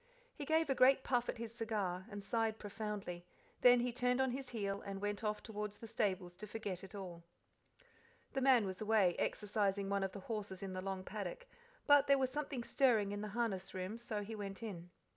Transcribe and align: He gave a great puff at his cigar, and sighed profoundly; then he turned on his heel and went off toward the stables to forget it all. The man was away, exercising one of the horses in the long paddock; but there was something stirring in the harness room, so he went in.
He 0.33 0.45
gave 0.45 0.67
a 0.67 0.73
great 0.73 1.03
puff 1.03 1.29
at 1.29 1.37
his 1.37 1.53
cigar, 1.53 2.07
and 2.09 2.23
sighed 2.23 2.57
profoundly; 2.57 3.23
then 3.61 3.81
he 3.81 3.91
turned 3.93 4.19
on 4.19 4.31
his 4.31 4.49
heel 4.49 4.81
and 4.81 4.99
went 4.99 5.23
off 5.23 5.43
toward 5.43 5.73
the 5.73 5.85
stables 5.85 6.35
to 6.37 6.47
forget 6.47 6.83
it 6.83 6.95
all. 6.95 7.21
The 8.33 8.41
man 8.41 8.65
was 8.65 8.81
away, 8.81 9.15
exercising 9.19 9.89
one 9.89 10.01
of 10.03 10.13
the 10.13 10.21
horses 10.21 10.63
in 10.63 10.73
the 10.73 10.81
long 10.81 11.03
paddock; 11.03 11.45
but 11.85 12.07
there 12.07 12.17
was 12.17 12.31
something 12.31 12.63
stirring 12.63 13.11
in 13.11 13.21
the 13.21 13.27
harness 13.27 13.75
room, 13.75 13.99
so 13.99 14.23
he 14.23 14.33
went 14.33 14.63
in. 14.63 14.89